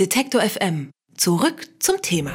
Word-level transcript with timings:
Detektor 0.00 0.40
FM. 0.42 0.90
Zurück 1.16 1.68
zum 1.78 2.02
Thema. 2.02 2.32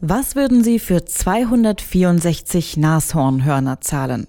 Was 0.00 0.34
würden 0.36 0.64
Sie 0.64 0.78
für 0.78 1.04
264 1.04 2.78
Nashornhörner 2.78 3.82
zahlen? 3.82 4.26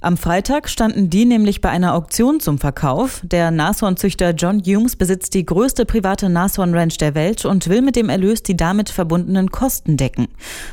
Am 0.00 0.16
Freitag 0.16 0.68
standen 0.68 1.10
die 1.10 1.24
nämlich 1.24 1.60
bei 1.60 1.68
einer 1.68 1.94
Auktion 1.94 2.40
zum 2.40 2.58
Verkauf. 2.58 3.20
Der 3.22 3.50
Nashornzüchter 3.50 4.30
John 4.30 4.62
Humes 4.64 4.96
besitzt 4.96 5.34
die 5.34 5.46
größte 5.46 5.84
private 5.84 6.28
Nashornranch 6.28 6.96
der 6.96 7.14
Welt 7.14 7.44
und 7.44 7.68
will 7.68 7.82
mit 7.82 7.96
dem 7.96 8.08
Erlös 8.08 8.42
die 8.42 8.56
damit 8.56 8.90
verbundenen 8.90 9.50
Kosten 9.50 9.96
decken. 9.96 10.28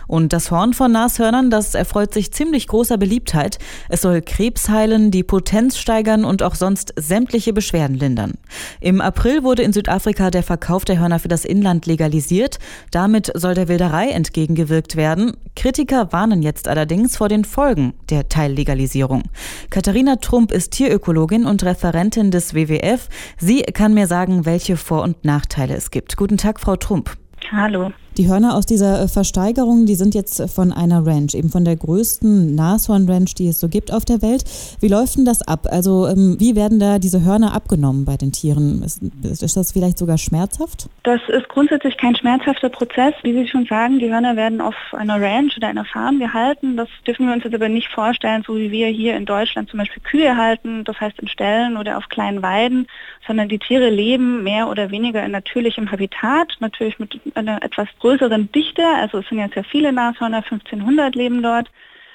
Und 0.07 0.33
das 0.33 0.49
Horn 0.49 0.73
von 0.73 0.91
Nashörnern, 0.91 1.49
das 1.49 1.75
erfreut 1.75 2.13
sich 2.13 2.31
ziemlich 2.31 2.67
großer 2.67 2.97
Beliebtheit. 2.97 3.59
Es 3.89 4.01
soll 4.01 4.21
Krebs 4.21 4.69
heilen, 4.69 5.11
die 5.11 5.23
Potenz 5.23 5.77
steigern 5.77 6.25
und 6.25 6.41
auch 6.41 6.55
sonst 6.55 6.93
sämtliche 6.95 7.53
Beschwerden 7.53 7.97
lindern. 7.97 8.33
Im 8.79 9.01
April 9.01 9.43
wurde 9.43 9.63
in 9.63 9.73
Südafrika 9.73 10.31
der 10.31 10.43
Verkauf 10.43 10.85
der 10.85 10.99
Hörner 10.99 11.19
für 11.19 11.27
das 11.27 11.45
Inland 11.45 11.85
legalisiert. 11.85 12.59
Damit 12.91 13.31
soll 13.35 13.53
der 13.53 13.67
Wilderei 13.67 14.09
entgegengewirkt 14.09 14.95
werden. 14.95 15.37
Kritiker 15.55 16.11
warnen 16.11 16.41
jetzt 16.41 16.67
allerdings 16.67 17.17
vor 17.17 17.29
den 17.29 17.45
Folgen 17.45 17.93
der 18.09 18.29
Teillegalisierung. 18.29 18.86
Digitalisierung. 18.87 19.23
Katharina 19.69 20.15
Trump 20.17 20.51
ist 20.51 20.71
Tierökologin 20.71 21.45
und 21.45 21.63
Referentin 21.63 22.31
des 22.31 22.53
WWF. 22.53 23.09
Sie 23.37 23.61
kann 23.61 23.93
mir 23.93 24.07
sagen, 24.07 24.45
welche 24.45 24.77
Vor- 24.77 25.03
und 25.03 25.25
Nachteile 25.25 25.75
es 25.75 25.91
gibt. 25.91 26.17
Guten 26.17 26.37
Tag, 26.37 26.59
Frau 26.59 26.75
Trump. 26.75 27.11
Hallo. 27.51 27.91
Die 28.17 28.27
Hörner 28.27 28.55
aus 28.55 28.65
dieser 28.65 29.03
äh, 29.03 29.07
Versteigerung, 29.07 29.85
die 29.85 29.93
sind 29.93 30.15
jetzt 30.15 30.41
von 30.49 30.73
einer 30.73 31.05
Ranch, 31.05 31.35
eben 31.35 31.49
von 31.49 31.63
der 31.63 31.75
größten 31.75 32.55
Nashorn-Ranch, 32.55 33.35
die 33.35 33.47
es 33.47 33.59
so 33.59 33.69
gibt 33.69 33.93
auf 33.93 34.05
der 34.05 34.23
Welt. 34.23 34.43
Wie 34.79 34.87
läuft 34.87 35.17
denn 35.17 35.25
das 35.25 35.47
ab? 35.47 35.67
Also 35.69 36.07
ähm, 36.07 36.35
wie 36.39 36.55
werden 36.55 36.79
da 36.79 36.97
diese 36.97 37.23
Hörner 37.23 37.53
abgenommen 37.53 38.05
bei 38.05 38.17
den 38.17 38.31
Tieren? 38.31 38.81
Ist, 38.81 39.03
ist 39.23 39.55
das 39.55 39.71
vielleicht 39.71 39.99
sogar 39.99 40.17
schmerzhaft? 40.17 40.89
Das 41.03 41.21
ist 41.27 41.47
grundsätzlich 41.47 41.95
kein 41.97 42.15
schmerzhafter 42.15 42.69
Prozess. 42.69 43.13
Wie 43.21 43.33
Sie 43.33 43.47
schon 43.47 43.67
sagen, 43.67 43.99
die 43.99 44.11
Hörner 44.11 44.35
werden 44.35 44.61
auf 44.61 44.75
einer 44.93 45.21
Ranch 45.21 45.55
oder 45.55 45.67
einer 45.67 45.85
Farm 45.85 46.17
gehalten. 46.17 46.75
Das 46.75 46.89
dürfen 47.05 47.27
wir 47.27 47.33
uns 47.35 47.43
jetzt 47.43 47.53
aber 47.53 47.69
nicht 47.69 47.89
vorstellen, 47.89 48.43
so 48.47 48.57
wie 48.57 48.71
wir 48.71 48.87
hier 48.87 49.15
in 49.15 49.25
Deutschland 49.25 49.69
zum 49.69 49.77
Beispiel 49.77 50.01
Kühe 50.01 50.35
halten, 50.35 50.83
das 50.85 50.99
heißt 50.99 51.19
in 51.19 51.27
Ställen 51.27 51.77
oder 51.77 51.99
auf 51.99 52.09
kleinen 52.09 52.41
Weiden, 52.41 52.87
sondern 53.27 53.47
die 53.47 53.59
Tiere 53.59 53.91
leben 53.91 54.43
mehr 54.43 54.69
oder 54.69 54.89
weniger 54.89 55.23
in 55.23 55.31
natürlichem 55.31 55.91
Habitat, 55.91 56.55
natürlich 56.59 56.97
mit 56.97 57.19
einer 57.35 57.61
etwas 57.61 57.87
größeren 57.99 58.06
größeren 58.07 58.49
Dichte, 58.53 58.83
also 58.85 59.17
es 59.17 59.27
sind 59.27 59.39
jetzt 59.39 59.55
sehr 59.55 59.65
viele 59.65 59.91
Nashörner, 59.91 60.37
1500 60.37 61.13
leben 61.15 61.43
dort. 61.43 61.69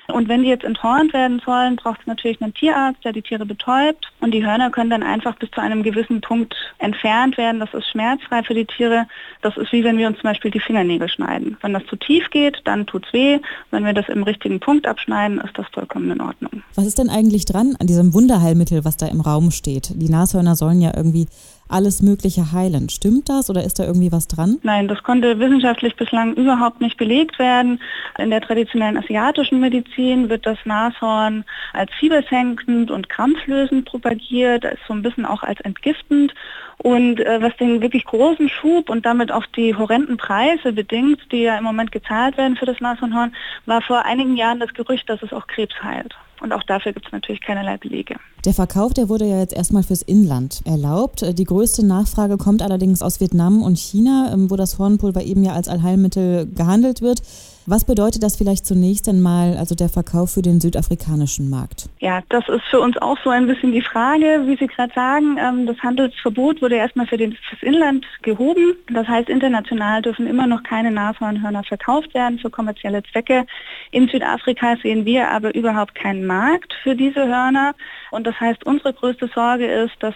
Und 0.08 0.28
wenn 0.28 0.42
die 0.42 0.48
jetzt 0.48 0.64
enthornt 0.64 1.12
werden 1.12 1.40
sollen, 1.44 1.76
braucht 1.76 2.00
es 2.00 2.06
natürlich 2.06 2.40
einen 2.42 2.54
Tierarzt, 2.54 3.04
der 3.04 3.12
die 3.12 3.22
Tiere 3.22 3.46
betäubt. 3.46 4.10
Und 4.20 4.32
die 4.32 4.44
Hörner 4.44 4.70
können 4.70 4.90
dann 4.90 5.02
einfach 5.02 5.36
bis 5.36 5.50
zu 5.52 5.60
einem 5.60 5.82
gewissen 5.82 6.20
Punkt 6.20 6.54
entfernt 6.78 7.38
werden. 7.38 7.60
Das 7.60 7.72
ist 7.72 7.88
schmerzfrei 7.88 8.42
für 8.42 8.54
die 8.54 8.64
Tiere. 8.64 9.06
Das 9.42 9.56
ist 9.56 9.70
wie 9.72 9.84
wenn 9.84 9.98
wir 9.98 10.08
uns 10.08 10.16
zum 10.18 10.24
Beispiel 10.24 10.50
die 10.50 10.60
Fingernägel 10.60 11.08
schneiden. 11.08 11.56
Wenn 11.62 11.72
das 11.72 11.86
zu 11.86 11.96
tief 11.96 12.30
geht, 12.30 12.60
dann 12.64 12.86
tut 12.86 13.06
es 13.06 13.12
weh. 13.12 13.38
Wenn 13.70 13.84
wir 13.84 13.92
das 13.92 14.08
im 14.08 14.22
richtigen 14.24 14.60
Punkt 14.60 14.86
abschneiden, 14.86 15.40
ist 15.40 15.56
das 15.56 15.66
vollkommen 15.72 16.10
in 16.10 16.20
Ordnung. 16.20 16.62
Was 16.74 16.86
ist 16.86 16.98
denn 16.98 17.08
eigentlich 17.08 17.44
dran 17.44 17.76
an 17.78 17.86
diesem 17.86 18.12
Wunderheilmittel, 18.12 18.84
was 18.84 18.96
da 18.96 19.06
im 19.06 19.20
Raum 19.20 19.50
steht? 19.50 19.92
Die 19.94 20.08
Nashörner 20.08 20.56
sollen 20.56 20.80
ja 20.80 20.92
irgendwie 20.96 21.26
alles 21.72 22.02
Mögliche 22.02 22.52
heilen. 22.52 22.88
Stimmt 22.88 23.28
das 23.28 23.50
oder 23.50 23.64
ist 23.64 23.78
da 23.78 23.84
irgendwie 23.84 24.12
was 24.12 24.28
dran? 24.28 24.58
Nein, 24.62 24.88
das 24.88 25.02
konnte 25.02 25.38
wissenschaftlich 25.38 25.96
bislang 25.96 26.34
überhaupt 26.34 26.80
nicht 26.80 26.96
belegt 26.96 27.38
werden. 27.38 27.80
In 28.18 28.30
der 28.30 28.40
traditionellen 28.40 28.96
asiatischen 28.96 29.60
Medizin 29.60 30.28
wird 30.28 30.46
das 30.46 30.58
Nashorn 30.64 31.44
als 31.72 31.90
fiebersenkend 31.98 32.90
und 32.90 33.08
krampflösend 33.08 33.84
propagiert, 33.86 34.64
so 34.86 34.94
ein 34.94 35.02
bisschen 35.02 35.24
auch 35.24 35.42
als 35.42 35.60
entgiftend. 35.60 36.34
Und 36.82 37.20
äh, 37.20 37.40
was 37.40 37.56
den 37.58 37.80
wirklich 37.80 38.04
großen 38.04 38.48
Schub 38.48 38.90
und 38.90 39.06
damit 39.06 39.30
auch 39.30 39.46
die 39.54 39.76
horrenden 39.76 40.16
Preise 40.16 40.72
bedingt, 40.72 41.20
die 41.30 41.42
ja 41.42 41.56
im 41.56 41.62
Moment 41.62 41.92
gezahlt 41.92 42.36
werden 42.36 42.56
für 42.56 42.66
das 42.66 42.80
Nashornhorn, 42.80 43.32
war 43.66 43.82
vor 43.82 44.04
einigen 44.04 44.36
Jahren 44.36 44.58
das 44.58 44.74
Gerücht, 44.74 45.08
dass 45.08 45.22
es 45.22 45.32
auch 45.32 45.46
Krebs 45.46 45.74
heilt. 45.80 46.12
Und 46.40 46.52
auch 46.52 46.64
dafür 46.64 46.92
gibt 46.92 47.06
es 47.06 47.12
natürlich 47.12 47.40
keinerlei 47.40 47.76
Belege. 47.76 48.16
Der 48.44 48.52
Verkauf, 48.52 48.94
der 48.94 49.08
wurde 49.08 49.26
ja 49.26 49.38
jetzt 49.38 49.54
erstmal 49.54 49.84
fürs 49.84 50.02
Inland 50.02 50.62
erlaubt. 50.64 51.24
Die 51.38 51.44
größte 51.44 51.86
Nachfrage 51.86 52.36
kommt 52.36 52.62
allerdings 52.62 53.00
aus 53.00 53.20
Vietnam 53.20 53.62
und 53.62 53.78
China, 53.78 54.32
ähm, 54.32 54.50
wo 54.50 54.56
das 54.56 54.76
Hornpulver 54.80 55.22
eben 55.22 55.44
ja 55.44 55.52
als 55.52 55.68
Allheilmittel 55.68 56.48
gehandelt 56.52 57.00
wird. 57.00 57.22
Was 57.64 57.84
bedeutet 57.84 58.24
das 58.24 58.36
vielleicht 58.36 58.66
zunächst 58.66 59.08
einmal, 59.08 59.56
also 59.56 59.76
der 59.76 59.88
Verkauf 59.88 60.32
für 60.32 60.42
den 60.42 60.60
südafrikanischen 60.60 61.48
Markt? 61.48 61.88
Ja, 62.00 62.20
das 62.28 62.48
ist 62.48 62.64
für 62.68 62.80
uns 62.80 62.96
auch 62.98 63.16
so 63.22 63.30
ein 63.30 63.46
bisschen 63.46 63.70
die 63.70 63.82
Frage, 63.82 64.42
wie 64.46 64.56
Sie 64.56 64.66
gerade 64.66 64.92
sagen. 64.94 65.36
Ähm, 65.38 65.66
das 65.66 65.78
Handelsverbot 65.78 66.60
wurde 66.60 66.74
erstmal 66.74 67.06
für 67.06 67.16
fürs 67.16 67.62
Inland 67.62 68.04
gehoben. 68.22 68.74
Das 68.92 69.06
heißt, 69.06 69.28
international 69.28 70.02
dürfen 70.02 70.26
immer 70.26 70.48
noch 70.48 70.64
keine 70.64 70.90
Nashornhörner 70.90 71.62
verkauft 71.62 72.12
werden 72.14 72.40
für 72.40 72.50
kommerzielle 72.50 73.04
Zwecke. 73.04 73.46
In 73.92 74.08
Südafrika 74.08 74.76
sehen 74.82 75.04
wir 75.04 75.30
aber 75.30 75.54
überhaupt 75.54 75.94
keinen 75.94 76.26
Markt 76.26 76.74
für 76.82 76.96
diese 76.96 77.28
Hörner. 77.28 77.74
Und 78.10 78.26
das 78.26 78.38
heißt, 78.40 78.66
unsere 78.66 78.92
größte 78.92 79.30
Sorge 79.32 79.66
ist, 79.66 79.94
dass 80.00 80.14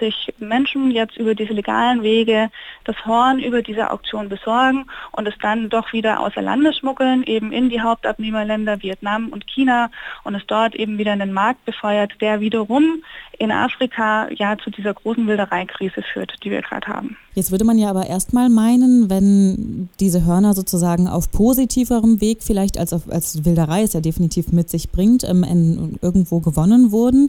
sich 0.00 0.32
Menschen 0.38 0.90
jetzt 0.90 1.18
über 1.18 1.34
diese 1.34 1.52
legalen 1.52 2.02
Wege 2.02 2.50
das 2.84 2.96
Horn 3.04 3.38
über 3.38 3.60
diese 3.60 3.90
Auktion 3.90 4.28
besorgen 4.30 4.86
und 5.12 5.28
es 5.28 5.34
dann 5.42 5.68
doch 5.68 5.92
wieder 5.92 6.20
außer 6.20 6.40
Landes 6.40 6.82
schmuggeln, 6.86 7.24
eben 7.24 7.52
in 7.52 7.68
die 7.68 7.80
Hauptabnehmerländer 7.80 8.82
Vietnam 8.82 9.28
und 9.30 9.46
China 9.46 9.90
und 10.22 10.36
es 10.36 10.42
dort 10.46 10.74
eben 10.76 10.98
wieder 10.98 11.12
einen 11.12 11.32
Markt 11.32 11.64
befeuert, 11.64 12.12
der 12.20 12.40
wiederum 12.40 13.02
in 13.38 13.50
Afrika 13.50 14.28
ja 14.30 14.56
zu 14.56 14.70
dieser 14.70 14.94
großen 14.94 15.26
Wildereikrise 15.26 16.02
führt, 16.12 16.34
die 16.44 16.50
wir 16.50 16.62
gerade 16.62 16.86
haben. 16.86 17.16
Jetzt 17.34 17.50
würde 17.50 17.64
man 17.64 17.76
ja 17.76 17.90
aber 17.90 18.06
erstmal 18.06 18.48
meinen, 18.48 19.10
wenn 19.10 19.90
diese 20.00 20.24
Hörner 20.24 20.54
sozusagen 20.54 21.06
auf 21.06 21.30
positiverem 21.30 22.20
Weg 22.20 22.42
vielleicht 22.42 22.78
als, 22.78 22.94
auf, 22.94 23.10
als 23.10 23.44
Wilderei 23.44 23.82
es 23.82 23.92
ja 23.92 24.00
definitiv 24.00 24.52
mit 24.52 24.70
sich 24.70 24.90
bringt, 24.90 25.22
ähm, 25.24 25.98
irgendwo 26.00 26.40
gewonnen 26.40 26.92
wurden, 26.92 27.28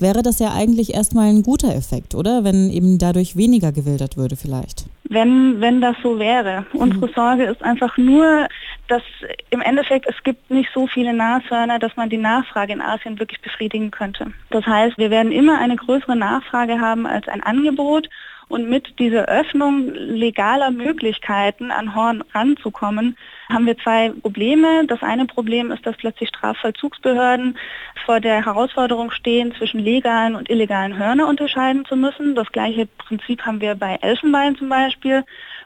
wäre 0.00 0.22
das 0.22 0.40
ja 0.40 0.52
eigentlich 0.52 0.94
erstmal 0.94 1.28
ein 1.28 1.42
guter 1.42 1.74
Effekt, 1.74 2.16
oder? 2.16 2.42
Wenn 2.42 2.68
eben 2.70 2.98
dadurch 2.98 3.36
weniger 3.36 3.70
gewildert 3.70 4.16
würde 4.16 4.34
vielleicht. 4.34 4.86
Wenn, 5.08 5.60
wenn 5.60 5.80
das 5.80 5.94
so 6.02 6.18
wäre. 6.18 6.66
Unsere 6.72 7.06
mhm. 7.06 7.12
Sorge 7.14 7.44
ist 7.44 7.62
einfach 7.62 7.96
nur, 7.96 8.48
dass 8.88 9.02
im 9.50 9.60
Endeffekt 9.60 10.06
es 10.06 10.22
gibt 10.22 10.50
nicht 10.50 10.70
so 10.74 10.86
viele 10.86 11.12
Nashörner, 11.12 11.78
dass 11.78 11.96
man 11.96 12.10
die 12.10 12.18
Nachfrage 12.18 12.72
in 12.72 12.82
Asien 12.82 13.18
wirklich 13.18 13.40
befriedigen 13.40 13.90
könnte. 13.90 14.32
Das 14.50 14.66
heißt, 14.66 14.98
wir 14.98 15.10
werden 15.10 15.32
immer 15.32 15.58
eine 15.58 15.76
größere 15.76 16.16
Nachfrage 16.16 16.80
haben 16.80 17.06
als 17.06 17.28
ein 17.28 17.42
Angebot 17.42 18.08
und 18.48 18.68
mit 18.68 18.98
dieser 18.98 19.26
Öffnung 19.26 19.92
legaler 19.94 20.70
Möglichkeiten 20.70 21.70
an 21.70 21.94
Horn 21.94 22.22
ranzukommen, 22.32 23.16
haben 23.48 23.66
wir 23.66 23.76
zwei 23.78 24.10
Probleme. 24.10 24.86
Das 24.86 25.02
eine 25.02 25.26
Problem 25.26 25.70
ist, 25.70 25.86
dass 25.86 25.96
plötzlich 25.96 26.28
Strafvollzugsbehörden 26.28 27.58
vor 28.04 28.20
der 28.20 28.44
Herausforderung 28.44 29.10
stehen, 29.10 29.54
zwischen 29.56 29.80
legalen 29.80 30.34
und 30.34 30.50
illegalen 30.50 30.98
Hörner 30.98 31.26
unterscheiden 31.26 31.84
zu 31.86 31.96
müssen. 31.96 32.34
Das 32.34 32.52
gleiche 32.52 32.86
Prinzip 32.86 33.42
haben 33.42 33.60
wir 33.60 33.74
bei 33.74 33.98
Elfenbein 34.00 34.56
zum 34.56 34.68
Beispiel 34.68 35.24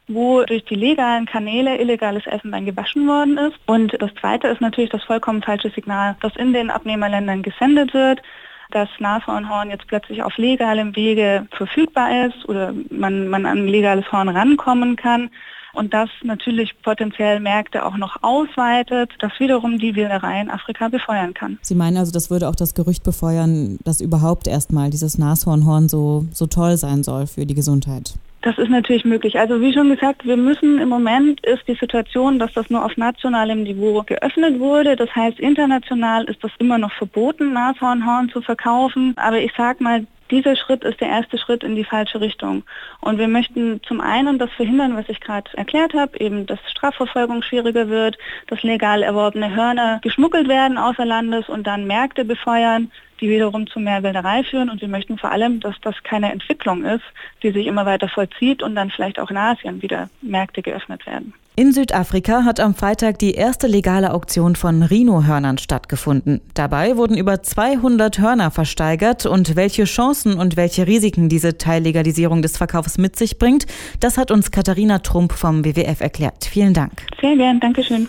wo 0.08 0.42
durch 0.42 0.64
die 0.64 0.74
legalen 0.74 1.26
Kanäle 1.26 1.78
illegales 1.78 2.26
Elfenbein 2.26 2.64
gewaschen 2.64 3.06
worden 3.06 3.38
ist. 3.38 3.58
Und 3.66 3.94
das 4.00 4.14
Zweite 4.20 4.48
ist 4.48 4.60
natürlich 4.60 4.91
das 4.91 5.04
vollkommen 5.04 5.42
falsche 5.42 5.70
Signal, 5.70 6.16
das 6.20 6.34
in 6.36 6.52
den 6.52 6.70
Abnehmerländern 6.70 7.42
gesendet 7.42 7.94
wird 7.94 8.22
dass 8.70 8.88
Nashornhorn 8.98 9.70
jetzt 9.70 9.86
plötzlich 9.86 10.22
auf 10.22 10.36
legalem 10.36 10.94
Wege 10.94 11.46
verfügbar 11.52 12.26
ist 12.26 12.48
oder 12.48 12.74
man, 12.91 13.28
man 13.28 13.46
an 13.46 13.66
legales 13.66 14.10
Horn 14.12 14.28
rankommen 14.28 14.96
kann 14.96 15.30
und 15.72 15.94
das 15.94 16.08
natürlich 16.22 16.80
potenziell 16.82 17.40
Märkte 17.40 17.84
auch 17.84 17.96
noch 17.96 18.22
ausweitet, 18.22 19.10
das 19.20 19.32
wiederum 19.38 19.78
die 19.78 19.94
Wilderei 19.94 20.40
in 20.40 20.50
Afrika 20.50 20.88
befeuern 20.88 21.34
kann. 21.34 21.58
Sie 21.62 21.75
meinen 21.75 21.96
also, 21.96 22.12
das 22.12 22.30
würde 22.30 22.48
auch 22.48 22.56
das 22.56 22.75
Gerücht 22.75 23.04
befeuern, 23.04 23.78
dass 23.84 24.00
überhaupt 24.00 24.48
erstmal 24.48 24.90
dieses 24.90 25.19
Nashornhorn 25.19 25.88
so, 25.88 26.26
so 26.32 26.46
toll 26.46 26.76
sein 26.76 27.02
soll 27.02 27.26
für 27.26 27.46
die 27.46 27.54
Gesundheit? 27.54 28.14
Das 28.43 28.56
ist 28.56 28.71
natürlich 28.71 29.04
möglich. 29.04 29.38
Also 29.38 29.60
wie 29.60 29.72
schon 29.72 29.91
gesagt, 29.91 30.25
wir 30.25 30.37
müssen 30.37 30.79
im 30.79 30.88
Moment 30.88 31.44
ist 31.44 31.67
die 31.67 31.75
Situation, 31.75 32.38
dass 32.38 32.52
das 32.52 32.70
nur 32.70 32.85
auf 32.85 32.96
nationalem 32.96 33.64
Niveau 33.64 34.02
geöffnet 34.02 34.61
wurde. 34.61 34.94
Das 34.94 35.14
heißt, 35.14 35.40
international 35.40 36.25
ist 36.25 36.43
das 36.44 36.52
immer 36.58 36.79
noch 36.79 36.93
verboten, 36.93 37.52
Nashornhorn 37.52 38.29
zu 38.29 38.40
verkaufen. 38.40 39.14
Aber 39.17 39.40
ich 39.40 39.52
sage 39.56 39.82
mal, 39.82 40.06
dieser 40.31 40.56
Schritt 40.56 40.85
ist 40.85 41.00
der 41.00 41.08
erste 41.08 41.38
Schritt 41.38 41.64
in 41.64 41.75
die 41.75 41.85
falsche 41.85 42.20
Richtung. 42.20 42.62
Und 43.00 43.19
wir 43.19 43.29
möchten 43.29 43.81
zum 43.82 44.00
einen 44.00 44.38
das 44.38 44.52
verhindern, 44.52 44.96
was 44.96 45.08
ich 45.08 45.20
gerade 45.20 45.50
erklärt 45.56 45.94
habe, 45.94 46.20
eben 46.20 46.46
dass 46.46 46.58
Strafverfolgung 46.70 47.43
schwieriger 47.43 47.88
wird, 47.88 48.19
dass 48.46 48.62
legal 48.62 49.02
erworbene 49.02 49.55
Hörner 49.55 50.00
geschmuggelt 50.02 50.46
werden 50.46 50.79
außer 50.79 51.05
Landes 51.05 51.49
und 51.49 51.67
dann 51.67 51.87
Märkte 51.87 52.25
befeuern, 52.25 52.93
die 53.20 53.29
wiederum 53.29 53.67
zu 53.67 53.81
mehr 53.81 54.03
Wilderei 54.03 54.44
führen. 54.44 54.70
Und 54.70 54.81
wir 54.81 54.88
möchten 54.88 55.19
vor 55.19 55.31
allem, 55.31 55.61
dass 55.61 55.76
das 55.82 55.94
keine 56.03 56.32
Entwicklung 56.32 56.85
ist, 56.85 57.05
die 57.43 57.50
sich 57.50 57.67
immer 57.67 57.87
weiter 57.87 58.09
vollzieht 58.09 58.62
und 58.62 58.75
dann 58.75 58.91
vielleicht 58.91 59.19
auch 59.19 59.31
in 59.31 59.37
Asien 59.37 59.82
wieder 59.82 60.09
Märkte 60.23 60.62
geöffnet 60.62 61.06
werden. 61.06 61.35
In 61.59 61.73
Südafrika 61.73 62.44
hat 62.44 62.61
am 62.61 62.76
Freitag 62.76 63.19
die 63.19 63.35
erste 63.35 63.67
legale 63.67 64.15
Auktion 64.15 64.55
von 64.55 64.85
Rhinohörnern 64.85 65.59
stattgefunden. 65.59 66.41
Dabei 66.55 66.97
wurden 66.97 67.19
über 67.19 67.43
200 67.43 68.20
Hörner 68.20 68.53
versteigert 68.53 69.26
und 69.26 69.56
welche 69.56 69.82
Chancen 69.82 70.38
und 70.38 70.56
welche 70.56 70.87
Risiken 70.87 71.29
diese 71.29 71.59
Teillegalisierung 71.59 72.43
des 72.43 72.56
Verkaufs 72.56 72.97
mit 72.97 73.17
sich 73.17 73.38
bringt, 73.38 73.67
das 73.99 74.19
hat 74.19 74.31
uns 74.31 74.53
Katharina 74.53 75.00
Trump 75.00 75.32
vom 75.32 75.65
WWF 75.65 76.00
erklärt. 76.00 76.44
Vielen 76.44 76.75
Dank. 76.75 76.93
Sehr 77.20 77.35
gern, 77.35 77.59
Dankeschön. 77.59 78.09